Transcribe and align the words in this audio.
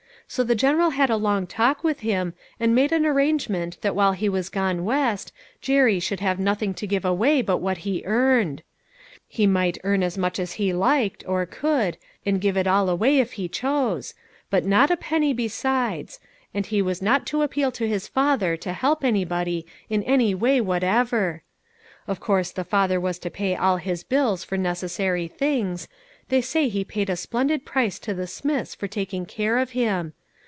So 0.27 0.45
the 0.45 0.55
General 0.55 0.91
had 0.91 1.09
a 1.09 1.17
long 1.17 1.45
talk 1.45 1.83
with 1.83 1.99
him, 1.99 2.35
and 2.57 2.73
made 2.73 2.93
an 2.93 3.05
arrangement 3.05 3.77
that 3.81 3.97
while 3.97 4.13
he 4.13 4.29
was 4.29 4.47
gone 4.47 4.85
West, 4.85 5.33
Jerry 5.59 5.99
should 5.99 6.21
have 6.21 6.39
nothing 6.39 6.73
to 6.75 6.87
give 6.87 7.03
away 7.03 7.41
but 7.41 7.57
what 7.57 7.79
he 7.79 8.01
earned. 8.05 8.63
He 9.27 9.45
might 9.45 9.77
earn 9.83 10.01
as 10.03 10.17
much 10.17 10.39
as 10.39 10.53
he 10.53 10.71
liked, 10.71 11.25
or 11.27 11.45
could, 11.45 11.97
and 12.25 12.39
give 12.39 12.55
it 12.55 12.65
all 12.65 12.87
away 12.87 13.19
if 13.19 13.33
he 13.33 13.49
chose; 13.49 14.13
but 14.49 14.63
not 14.63 14.89
a 14.89 14.95
penny 14.95 15.33
besides, 15.33 16.21
and 16.53 16.65
he 16.65 16.81
was 16.81 17.01
not 17.01 17.25
to 17.27 17.41
appeal 17.41 17.69
to 17.73 17.85
his 17.85 18.07
father 18.07 18.55
to 18.55 18.71
help 18.71 19.03
anybody 19.03 19.65
in 19.89 20.01
any 20.03 20.33
way 20.33 20.61
whatever. 20.61 21.43
Of 22.07 22.21
THE 22.21 22.25
PAST 22.25 22.57
AND 22.57 22.67
PBESENT. 22.69 22.69
429 22.69 22.69
course 22.69 22.69
the 22.69 22.69
father 22.71 22.99
was 23.01 23.19
to 23.19 23.29
pay 23.29 23.55
all 23.57 23.75
his 23.75 24.03
bills 24.05 24.45
for 24.45 24.57
necessary 24.57 25.27
things 25.27 25.89
they 26.29 26.39
say 26.39 26.69
he 26.69 26.85
paid 26.85 27.09
a 27.09 27.17
splendid 27.17 27.65
price 27.65 27.99
to 27.99 28.13
the 28.13 28.27
Smiths 28.27 28.73
for 28.73 28.87
taking 28.87 29.25
care 29.25 29.57
of 29.57 29.71
him. 29.71 30.13